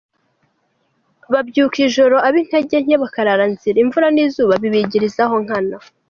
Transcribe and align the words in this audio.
Babyuka 1.31 1.77
ijoro, 1.87 2.15
ab’intege 2.27 2.77
nke 2.83 2.95
bakarara 3.01 3.45
nzira, 3.53 3.77
imvura 3.83 4.07
n’izuba 4.11 4.53
bibigirizaho 4.61 5.35
nkana. 5.43 5.77